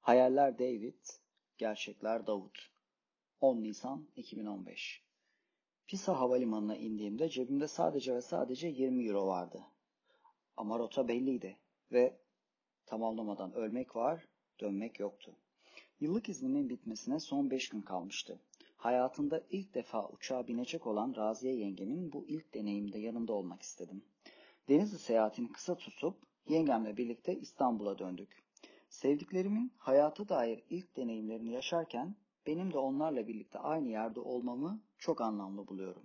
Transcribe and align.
Hayaller 0.00 0.58
David, 0.58 0.94
Gerçekler 1.58 2.26
Davut. 2.26 2.70
10 3.40 3.62
Nisan 3.62 4.08
2015 4.16 5.02
Pisa 5.86 6.18
havalimanına 6.20 6.76
indiğimde 6.76 7.28
cebimde 7.28 7.68
sadece 7.68 8.14
ve 8.14 8.20
sadece 8.20 8.68
20 8.68 9.06
euro 9.06 9.26
vardı. 9.26 9.62
Ama 10.56 10.78
rota 10.78 11.08
belliydi 11.08 11.56
ve 11.92 12.18
tamamlamadan 12.86 13.52
ölmek 13.52 13.96
var, 13.96 14.28
dönmek 14.60 15.00
yoktu. 15.00 15.36
Yıllık 16.00 16.28
iznimin 16.28 16.68
bitmesine 16.68 17.20
son 17.20 17.50
5 17.50 17.68
gün 17.68 17.82
kalmıştı. 17.82 18.40
Hayatında 18.76 19.44
ilk 19.50 19.74
defa 19.74 20.08
uçağa 20.08 20.48
binecek 20.48 20.86
olan 20.86 21.14
Raziye 21.16 21.54
yengemin 21.54 22.12
bu 22.12 22.26
ilk 22.28 22.54
deneyimde 22.54 22.98
yanında 22.98 23.32
olmak 23.32 23.62
istedim. 23.62 24.04
Denizli 24.68 24.98
seyahatini 24.98 25.52
kısa 25.52 25.74
tutup 25.74 26.16
yengemle 26.48 26.96
birlikte 26.96 27.36
İstanbul'a 27.36 27.98
döndük. 27.98 28.49
Sevdiklerimin 28.90 29.72
hayata 29.78 30.28
dair 30.28 30.64
ilk 30.70 30.96
deneyimlerini 30.96 31.52
yaşarken 31.52 32.16
benim 32.46 32.72
de 32.72 32.78
onlarla 32.78 33.28
birlikte 33.28 33.58
aynı 33.58 33.88
yerde 33.88 34.20
olmamı 34.20 34.82
çok 34.98 35.20
anlamlı 35.20 35.66
buluyorum. 35.66 36.02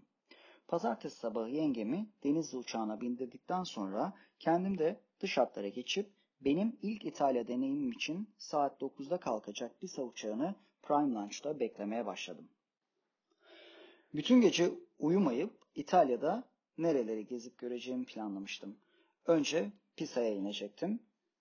Pazartesi 0.67 1.15
sabahı 1.17 1.49
yengemi 1.49 2.09
Denizli 2.23 2.57
uçağına 2.57 3.01
bindirdikten 3.01 3.63
sonra 3.63 4.13
kendim 4.39 4.77
de 4.77 5.01
dış 5.19 5.37
hatlara 5.37 5.67
geçip 5.67 6.11
benim 6.41 6.79
ilk 6.81 7.05
İtalya 7.05 7.47
deneyimim 7.47 7.91
için 7.91 8.29
saat 8.37 8.81
9'da 8.81 9.19
kalkacak 9.19 9.79
Pisa 9.79 10.01
uçağını 10.01 10.55
Prime 10.81 11.13
Lunch'ta 11.13 11.59
beklemeye 11.59 12.05
başladım. 12.05 12.49
Bütün 14.13 14.41
gece 14.41 14.71
uyumayıp 14.99 15.53
İtalya'da 15.75 16.43
nereleri 16.77 17.25
gezip 17.25 17.57
göreceğimi 17.57 18.05
planlamıştım. 18.05 18.77
Önce 19.25 19.71
Pisa'ya 19.95 20.33
inecektim. 20.33 20.99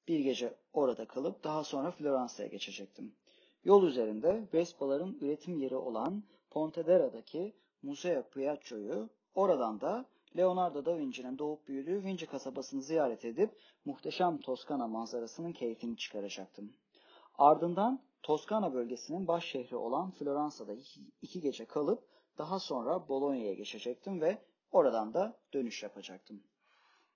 Bir 0.08 0.20
gece 0.20 0.54
orada 0.72 1.06
kalıp 1.06 1.44
daha 1.44 1.64
sonra 1.64 1.90
Floransa'ya 1.90 2.48
geçecektim. 2.48 3.16
Yol 3.64 3.86
üzerinde 3.86 4.48
Vespaların 4.54 5.18
üretim 5.20 5.58
yeri 5.58 5.76
olan 5.76 6.24
Pontederra'daki 6.50 7.56
Museo 7.82 8.22
Piaggio'yu, 8.22 9.08
oradan 9.34 9.80
da 9.80 10.06
Leonardo 10.36 10.84
da 10.84 10.98
Vinci'nin 10.98 11.38
doğup 11.38 11.68
büyüdüğü 11.68 12.04
Vinci 12.04 12.26
kasabasını 12.26 12.82
ziyaret 12.82 13.24
edip 13.24 13.50
muhteşem 13.84 14.38
Toskana 14.38 14.86
manzarasının 14.86 15.52
keyfini 15.52 15.96
çıkaracaktım. 15.96 16.72
Ardından 17.38 18.02
Toskana 18.22 18.74
bölgesinin 18.74 19.26
baş 19.28 19.44
şehri 19.44 19.76
olan 19.76 20.10
Floransa'da 20.10 20.76
iki 21.22 21.40
gece 21.40 21.64
kalıp 21.64 22.04
daha 22.38 22.58
sonra 22.58 23.08
Bologna'ya 23.08 23.54
geçecektim 23.54 24.20
ve 24.20 24.38
oradan 24.72 25.14
da 25.14 25.40
dönüş 25.52 25.82
yapacaktım. 25.82 26.42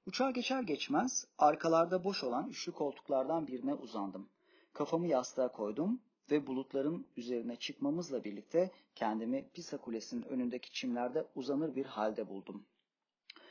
Uçağa 0.09 0.31
geçer 0.31 0.63
geçmez 0.63 1.27
arkalarda 1.39 2.05
boş 2.05 2.25
olan 2.25 2.49
üçlü 2.49 2.73
koltuklardan 2.73 3.47
birine 3.47 3.75
uzandım. 3.75 4.29
Kafamı 4.73 5.07
yastığa 5.07 5.53
koydum 5.53 6.01
ve 6.31 6.47
bulutların 6.47 7.07
üzerine 7.17 7.57
çıkmamızla 7.57 8.25
birlikte 8.25 8.71
kendimi 8.95 9.49
Pisa 9.55 9.79
Kulesi'nin 9.79 10.23
önündeki 10.23 10.73
çimlerde 10.73 11.27
uzanır 11.35 11.77
bir 11.77 11.87
halde 11.87 12.29
buldum. 12.29 12.67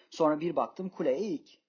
Sonra 0.10 0.40
bir 0.40 0.56
baktım 0.56 0.90
kule 0.90 1.18
eğik. 1.18 1.62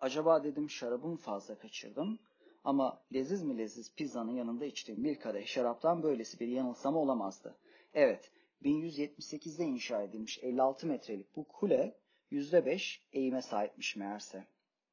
Acaba 0.00 0.44
dedim 0.44 0.70
şarabımı 0.70 1.16
fazla 1.16 1.58
kaçırdım 1.58 2.18
ama 2.64 3.02
leziz 3.14 3.42
mi 3.42 3.58
leziz 3.58 3.94
pizzanın 3.94 4.34
yanında 4.34 4.64
içtiğim 4.64 5.04
bir 5.04 5.20
kadeh 5.20 5.46
şaraptan 5.46 6.02
böylesi 6.02 6.40
bir 6.40 6.48
yanılsama 6.48 6.98
olamazdı. 6.98 7.56
Evet, 7.94 8.30
1178'de 8.62 9.64
inşa 9.64 10.02
edilmiş 10.02 10.38
56 10.42 10.86
metrelik 10.86 11.36
bu 11.36 11.44
kule 11.44 12.01
%5 12.32 12.98
eğime 13.12 13.42
sahipmiş 13.42 13.96
meğerse. 13.96 14.44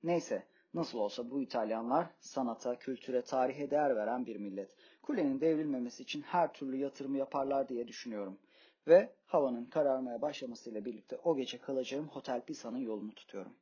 Neyse, 0.03 0.43
nasıl 0.73 0.99
olsa 0.99 1.31
bu 1.31 1.41
İtalyanlar 1.41 2.07
sanata, 2.19 2.79
kültüre, 2.79 3.21
tarihe 3.21 3.71
değer 3.71 3.95
veren 3.95 4.25
bir 4.25 4.35
millet. 4.35 4.75
Kulenin 5.01 5.41
devrilmemesi 5.41 6.03
için 6.03 6.21
her 6.21 6.53
türlü 6.53 6.77
yatırımı 6.77 7.17
yaparlar 7.17 7.69
diye 7.69 7.87
düşünüyorum. 7.87 8.39
Ve 8.87 9.13
havanın 9.25 9.65
kararmaya 9.65 10.21
başlamasıyla 10.21 10.85
birlikte 10.85 11.17
o 11.23 11.35
gece 11.37 11.57
kalacağım 11.57 12.07
Hotel 12.07 12.41
Pisa'nın 12.41 12.77
yolunu 12.77 13.15
tutuyorum. 13.15 13.53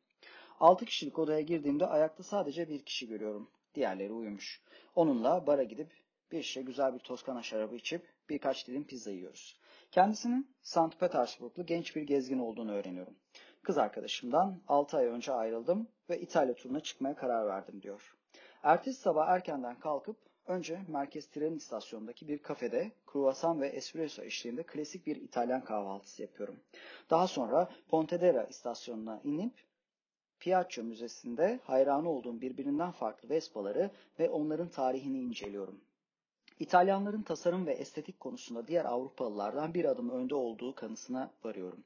6 0.59 0.85
kişilik 0.85 1.19
odaya 1.19 1.41
girdiğimde 1.41 1.85
ayakta 1.85 2.23
sadece 2.23 2.69
bir 2.69 2.83
kişi 2.83 3.07
görüyorum. 3.07 3.49
Diğerleri 3.75 4.11
uyumuş. 4.11 4.61
Onunla 4.95 5.47
bara 5.47 5.63
gidip 5.63 5.91
bir 6.31 6.43
şişe 6.43 6.61
güzel 6.61 6.93
bir 6.93 6.99
Toskana 6.99 7.43
şarabı 7.43 7.75
içip 7.75 8.13
birkaç 8.29 8.67
dilim 8.67 8.83
pizza 8.83 9.11
yiyoruz. 9.11 9.59
Kendisinin 9.91 10.55
St. 10.61 10.99
Petersburglu 10.99 11.66
genç 11.66 11.95
bir 11.95 12.01
gezgin 12.01 12.39
olduğunu 12.39 12.71
öğreniyorum. 12.71 13.16
Kız 13.67 13.78
arkadaşımdan 13.78 14.61
6 14.67 14.97
ay 14.97 15.05
önce 15.05 15.33
ayrıldım 15.33 15.88
ve 16.09 16.22
İtalya 16.22 16.55
turuna 16.55 16.79
çıkmaya 16.79 17.16
karar 17.16 17.47
verdim 17.47 17.81
diyor. 17.81 18.16
Ertesi 18.63 19.01
sabah 19.01 19.28
erkenden 19.28 19.79
kalkıp 19.79 20.17
önce 20.45 20.79
merkez 20.88 21.28
tren 21.28 21.53
istasyonundaki 21.53 22.28
bir 22.28 22.38
kafede 22.38 22.91
kruvasan 23.07 23.61
ve 23.61 23.67
espresso 23.67 24.22
eşliğinde 24.22 24.63
klasik 24.63 25.07
bir 25.07 25.16
İtalyan 25.16 25.63
kahvaltısı 25.63 26.22
yapıyorum. 26.22 26.55
Daha 27.09 27.28
sonra 27.28 27.69
Pontedera 27.89 28.44
istasyonuna 28.44 29.22
inip 29.23 29.53
Piaggio 30.39 30.84
Müzesi'nde 30.84 31.59
hayranı 31.63 32.09
olduğum 32.09 32.41
birbirinden 32.41 32.91
farklı 32.91 33.29
Vespaları 33.29 33.91
ve 34.19 34.29
onların 34.29 34.69
tarihini 34.69 35.19
inceliyorum. 35.19 35.81
İtalyanların 36.59 37.22
tasarım 37.22 37.66
ve 37.67 37.73
estetik 37.73 38.19
konusunda 38.19 38.67
diğer 38.67 38.85
Avrupalılardan 38.85 39.73
bir 39.73 39.85
adım 39.85 40.09
önde 40.09 40.35
olduğu 40.35 40.75
kanısına 40.75 41.31
varıyorum. 41.44 41.84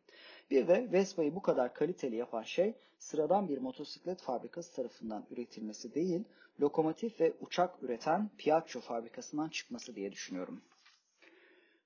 Bir 0.52 0.68
de 0.68 0.92
Vespa'yı 0.92 1.36
bu 1.36 1.42
kadar 1.42 1.74
kaliteli 1.74 2.16
yapan 2.16 2.44
şey 2.44 2.74
sıradan 3.00 3.50
bir 3.50 3.58
motosiklet 3.58 4.22
fabrikası 4.22 4.76
tarafından 4.76 5.26
üretilmesi 5.32 5.96
değil, 5.96 6.24
lokomotif 6.62 7.22
ve 7.22 7.34
uçak 7.42 7.84
üreten 7.84 8.30
Piaggio 8.38 8.82
fabrikasından 8.82 9.50
çıkması 9.50 9.96
diye 9.96 10.12
düşünüyorum. 10.12 10.62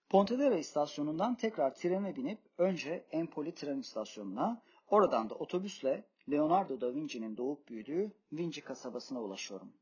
Pontedera 0.10 0.58
istasyonundan 0.58 1.36
tekrar 1.36 1.76
trene 1.76 2.16
binip 2.16 2.40
önce 2.58 3.06
Empoli 3.12 3.56
tren 3.56 3.80
istasyonuna, 3.80 4.62
oradan 4.88 5.30
da 5.30 5.36
otobüsle 5.36 6.04
Leonardo 6.32 6.82
da 6.82 6.96
Vinci'nin 6.96 7.38
doğup 7.38 7.68
büyüdüğü 7.70 8.12
Vinci 8.34 8.62
kasabasına 8.62 9.22
ulaşıyorum. 9.22 9.74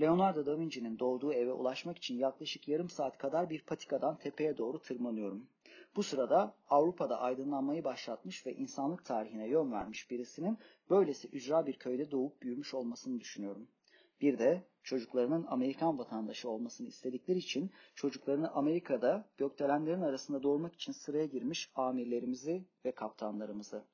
Leonardo 0.00 0.46
da 0.46 0.58
Vinci'nin 0.58 0.98
doğduğu 0.98 1.32
eve 1.32 1.52
ulaşmak 1.52 1.98
için 1.98 2.18
yaklaşık 2.18 2.68
yarım 2.68 2.88
saat 2.88 3.18
kadar 3.18 3.50
bir 3.50 3.62
patikadan 3.62 4.16
tepeye 4.16 4.58
doğru 4.58 4.78
tırmanıyorum. 4.78 5.46
Bu 5.96 6.02
sırada 6.02 6.54
Avrupa'da 6.68 7.20
aydınlanmayı 7.20 7.84
başlatmış 7.84 8.46
ve 8.46 8.54
insanlık 8.54 9.04
tarihine 9.04 9.48
yön 9.48 9.72
vermiş 9.72 10.10
birisinin 10.10 10.58
böylesi 10.90 11.28
ücra 11.28 11.66
bir 11.66 11.78
köyde 11.78 12.10
doğup 12.10 12.42
büyümüş 12.42 12.74
olmasını 12.74 13.20
düşünüyorum. 13.20 13.68
Bir 14.20 14.38
de 14.38 14.62
çocuklarının 14.82 15.46
Amerikan 15.48 15.98
vatandaşı 15.98 16.50
olmasını 16.50 16.86
istedikleri 16.86 17.38
için 17.38 17.70
çocuklarını 17.94 18.50
Amerika'da 18.50 19.28
gökdelenlerin 19.36 20.02
arasında 20.02 20.42
doğurmak 20.42 20.74
için 20.74 20.92
sıraya 20.92 21.26
girmiş 21.26 21.70
amirlerimizi 21.74 22.64
ve 22.84 22.92
kaptanlarımızı. 22.92 23.84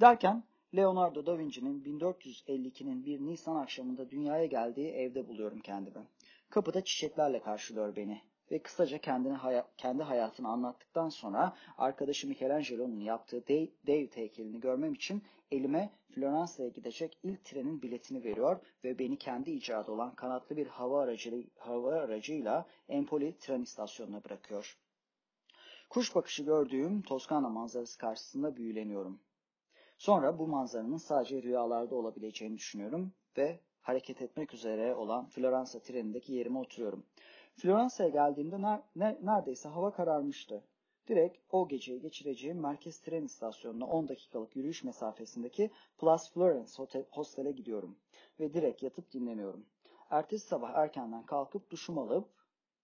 Derken 0.00 0.44
Leonardo 0.76 1.26
da 1.26 1.38
Vinci'nin 1.38 1.84
1452'nin 1.84 3.04
bir 3.04 3.20
Nisan 3.20 3.56
akşamında 3.56 4.10
dünyaya 4.10 4.46
geldiği 4.46 4.88
evde 4.88 5.28
buluyorum 5.28 5.60
kendimi. 5.60 6.06
Kapıda 6.50 6.84
çiçeklerle 6.84 7.40
karşılıyor 7.40 7.96
beni 7.96 8.22
ve 8.50 8.62
kısaca 8.62 8.98
kendini 8.98 9.32
haya 9.32 9.68
kendi 9.76 10.02
hayatını 10.02 10.48
anlattıktan 10.48 11.08
sonra 11.08 11.56
arkadaşı 11.78 12.28
Michelangelo'nun 12.28 13.00
yaptığı 13.00 13.46
David 13.86 14.16
heykelini 14.16 14.60
görmem 14.60 14.94
için 14.94 15.22
elime 15.50 15.90
Floransa'ya 16.14 16.68
gidecek 16.68 17.18
ilk 17.22 17.44
trenin 17.44 17.82
biletini 17.82 18.24
veriyor 18.24 18.60
ve 18.84 18.98
beni 18.98 19.18
kendi 19.18 19.50
icadı 19.50 19.92
olan 19.92 20.14
kanatlı 20.14 20.56
bir 20.56 20.66
hava, 20.66 21.02
aracı, 21.02 21.44
hava 21.58 21.94
aracıyla 21.94 22.66
Empoli 22.88 23.38
tren 23.38 23.62
istasyonuna 23.62 24.24
bırakıyor. 24.24 24.78
Kuş 25.90 26.14
bakışı 26.14 26.42
gördüğüm 26.42 27.02
Toskana 27.02 27.48
manzarası 27.48 27.98
karşısında 27.98 28.56
büyüleniyorum. 28.56 29.20
Sonra 29.98 30.38
bu 30.38 30.46
manzaranın 30.46 30.96
sadece 30.96 31.42
rüyalarda 31.42 31.94
olabileceğini 31.94 32.56
düşünüyorum 32.56 33.12
ve 33.36 33.60
hareket 33.80 34.22
etmek 34.22 34.54
üzere 34.54 34.94
olan 34.94 35.26
Floransa 35.26 35.80
trenindeki 35.80 36.32
yerime 36.32 36.58
oturuyorum. 36.58 37.06
Floransa'ya 37.56 38.08
geldiğimde 38.08 38.62
ner 38.62 38.80
ne 38.96 39.18
neredeyse 39.22 39.68
hava 39.68 39.92
kararmıştı. 39.92 40.64
Direkt 41.08 41.38
o 41.50 41.68
geceyi 41.68 42.00
geçireceğim 42.00 42.60
merkez 42.60 43.00
tren 43.00 43.24
istasyonuna 43.24 43.86
10 43.86 44.08
dakikalık 44.08 44.56
yürüyüş 44.56 44.84
mesafesindeki 44.84 45.70
Plus 45.98 46.32
Florence 46.32 46.72
Hostel'e 47.10 47.52
gidiyorum 47.52 47.98
ve 48.40 48.54
direkt 48.54 48.82
yatıp 48.82 49.12
dinleniyorum. 49.12 49.66
Ertesi 50.10 50.46
sabah 50.46 50.74
erkenden 50.74 51.26
kalkıp 51.26 51.70
duşumu 51.70 52.00
alıp 52.00 52.28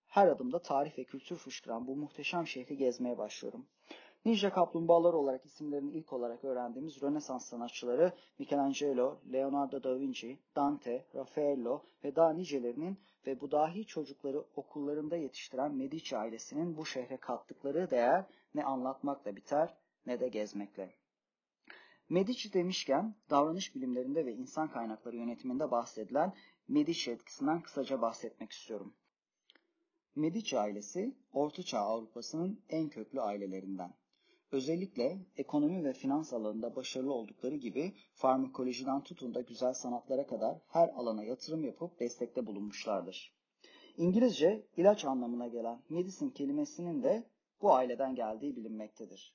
her 0.06 0.26
adımda 0.26 0.62
tarih 0.62 0.98
ve 0.98 1.04
kültür 1.04 1.36
fışkıran 1.36 1.86
bu 1.86 1.96
muhteşem 1.96 2.46
şehri 2.46 2.76
gezmeye 2.76 3.18
başlıyorum. 3.18 3.66
Ninja 4.24 4.50
kaplumbağalar 4.52 5.12
olarak 5.12 5.44
isimlerini 5.44 5.92
ilk 5.92 6.12
olarak 6.12 6.44
öğrendiğimiz 6.44 7.02
Rönesans 7.02 7.48
sanatçıları 7.48 8.12
Michelangelo, 8.38 9.20
Leonardo 9.32 9.82
da 9.82 9.98
Vinci, 9.98 10.38
Dante, 10.56 11.06
Raffaello 11.14 11.82
ve 12.04 12.16
daha 12.16 12.32
nicelerinin 12.32 12.98
ve 13.26 13.40
bu 13.40 13.50
dahi 13.50 13.86
çocukları 13.86 14.44
okullarında 14.56 15.16
yetiştiren 15.16 15.74
Medici 15.74 16.16
ailesinin 16.16 16.76
bu 16.76 16.86
şehre 16.86 17.16
kattıkları 17.16 17.90
değer 17.90 18.24
ne 18.54 18.64
anlatmakla 18.64 19.36
biter 19.36 19.74
ne 20.06 20.20
de 20.20 20.28
gezmekle. 20.28 20.94
Medici 22.08 22.52
demişken 22.52 23.14
davranış 23.30 23.74
bilimlerinde 23.74 24.26
ve 24.26 24.32
insan 24.32 24.70
kaynakları 24.70 25.16
yönetiminde 25.16 25.70
bahsedilen 25.70 26.34
Medici 26.68 27.10
etkisinden 27.10 27.62
kısaca 27.62 28.02
bahsetmek 28.02 28.52
istiyorum. 28.52 28.94
Medici 30.16 30.58
ailesi 30.58 31.14
Ortaçağ 31.32 31.78
Avrupa'sının 31.78 32.60
en 32.68 32.88
köklü 32.88 33.20
ailelerinden. 33.20 33.94
Özellikle 34.54 35.18
ekonomi 35.36 35.84
ve 35.84 35.92
finans 35.92 36.32
alanında 36.32 36.76
başarılı 36.76 37.12
oldukları 37.12 37.56
gibi 37.56 37.92
farmakolojiden 38.14 39.00
tutun 39.04 39.34
da 39.34 39.40
güzel 39.40 39.72
sanatlara 39.72 40.26
kadar 40.26 40.58
her 40.68 40.88
alana 40.88 41.24
yatırım 41.24 41.64
yapıp 41.64 42.00
destekte 42.00 42.46
bulunmuşlardır. 42.46 43.34
İngilizce 43.96 44.66
ilaç 44.76 45.04
anlamına 45.04 45.48
gelen 45.48 45.82
medicine 45.88 46.32
kelimesinin 46.32 47.02
de 47.02 47.24
bu 47.62 47.74
aileden 47.74 48.14
geldiği 48.14 48.56
bilinmektedir. 48.56 49.34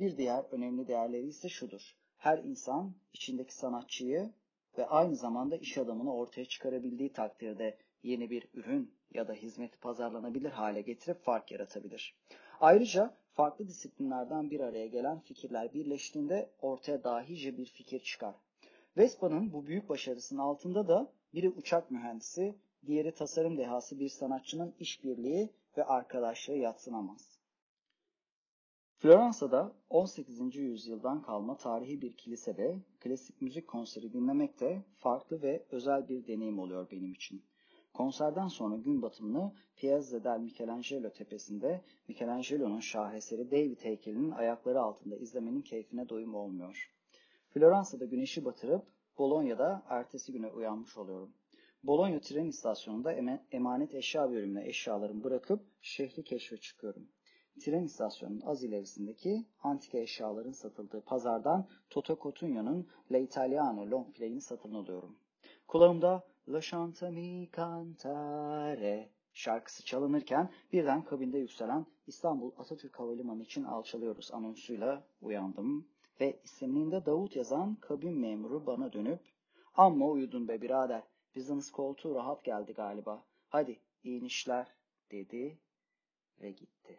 Bir 0.00 0.16
diğer 0.16 0.44
önemli 0.50 0.88
değerleri 0.88 1.26
ise 1.26 1.48
şudur. 1.48 1.96
Her 2.16 2.38
insan 2.38 2.94
içindeki 3.12 3.54
sanatçıyı 3.54 4.32
ve 4.78 4.86
aynı 4.86 5.16
zamanda 5.16 5.56
iş 5.56 5.78
adamını 5.78 6.14
ortaya 6.14 6.44
çıkarabildiği 6.44 7.12
takdirde 7.12 7.78
yeni 8.02 8.30
bir 8.30 8.48
ürün 8.54 8.94
ya 9.14 9.28
da 9.28 9.32
hizmeti 9.32 9.80
pazarlanabilir 9.80 10.50
hale 10.50 10.82
getirip 10.82 11.22
fark 11.22 11.50
yaratabilir. 11.52 12.16
Ayrıca 12.60 13.14
farklı 13.32 13.68
disiplinlerden 13.68 14.50
bir 14.50 14.60
araya 14.60 14.86
gelen 14.86 15.20
fikirler 15.20 15.74
birleştiğinde 15.74 16.50
ortaya 16.60 17.04
dahice 17.04 17.58
bir 17.58 17.66
fikir 17.66 18.00
çıkar. 18.00 18.34
Vespa'nın 18.96 19.52
bu 19.52 19.66
büyük 19.66 19.88
başarısının 19.88 20.40
altında 20.40 20.88
da 20.88 21.12
biri 21.34 21.50
uçak 21.50 21.90
mühendisi, 21.90 22.54
diğeri 22.86 23.14
tasarım 23.14 23.58
dehası 23.58 23.98
bir 23.98 24.08
sanatçının 24.08 24.74
işbirliği 24.80 25.50
ve 25.76 25.84
arkadaşlığı 25.84 26.56
yatsınamaz. 26.56 27.38
Floransa'da 28.98 29.72
18. 29.90 30.56
yüzyıldan 30.56 31.22
kalma 31.22 31.56
tarihi 31.56 32.02
bir 32.02 32.16
kilisede 32.16 32.78
klasik 33.00 33.42
müzik 33.42 33.68
konseri 33.68 34.12
dinlemek 34.12 34.60
de 34.60 34.82
farklı 34.96 35.42
ve 35.42 35.64
özel 35.70 36.08
bir 36.08 36.26
deneyim 36.26 36.58
oluyor 36.58 36.90
benim 36.90 37.12
için. 37.12 37.44
Konserden 37.94 38.48
sonra 38.48 38.76
gün 38.76 39.02
batımını 39.02 39.52
Piazza 39.76 40.24
del 40.24 40.40
Michelangelo 40.40 41.10
tepesinde 41.10 41.80
Michelangelo'nun 42.08 42.80
şaheseri 42.80 43.50
David 43.50 43.80
heykelinin 43.80 44.30
ayakları 44.30 44.80
altında 44.80 45.16
izlemenin 45.16 45.62
keyfine 45.62 46.08
doyum 46.08 46.34
olmuyor. 46.34 46.94
Floransa'da 47.50 48.04
güneşi 48.04 48.44
batırıp 48.44 48.82
Bolonya'da 49.18 49.82
ertesi 49.88 50.32
güne 50.32 50.46
uyanmış 50.46 50.96
oluyorum. 50.96 51.34
Bologna 51.82 52.20
tren 52.20 52.46
istasyonunda 52.46 53.12
emanet 53.52 53.94
eşya 53.94 54.30
bölümüne 54.30 54.68
eşyalarımı 54.68 55.24
bırakıp 55.24 55.60
şehri 55.82 56.24
keşfe 56.24 56.56
çıkıyorum. 56.56 57.08
Tren 57.60 57.84
istasyonunun 57.84 58.40
az 58.40 58.64
ilerisindeki 58.64 59.44
antika 59.62 59.98
eşyaların 59.98 60.52
satıldığı 60.52 61.00
pazardan 61.00 61.68
Toto 61.90 62.18
Cotugna'nın 62.22 62.88
La 63.12 63.18
Italiano 63.18 63.90
long 63.90 64.14
play'ini 64.14 64.40
satın 64.40 64.74
alıyorum. 64.74 65.16
Kulağımda 65.68 66.26
La 66.48 66.60
Chantami 66.60 67.48
Cantare 67.56 69.08
şarkısı 69.32 69.84
çalınırken 69.84 70.50
birden 70.72 71.04
kabinde 71.04 71.38
yükselen 71.38 71.86
İstanbul 72.06 72.52
Atatürk 72.58 72.98
Havalimanı 72.98 73.42
için 73.42 73.64
alçalıyoruz 73.64 74.30
anonsuyla 74.32 75.06
uyandım 75.20 75.88
ve 76.20 76.40
isimliğinde 76.44 77.06
Davut 77.06 77.36
yazan 77.36 77.74
kabin 77.74 78.18
memuru 78.18 78.66
bana 78.66 78.92
dönüp 78.92 79.20
amma 79.74 80.06
uyudun 80.06 80.48
be 80.48 80.62
birader 80.62 81.02
business 81.36 81.70
koltuğu 81.70 82.14
rahat 82.14 82.44
geldi 82.44 82.72
galiba 82.72 83.24
hadi 83.48 83.80
iyi 84.04 84.24
işler 84.24 84.66
dedi 85.10 85.58
ve 86.40 86.50
gitti. 86.50 86.98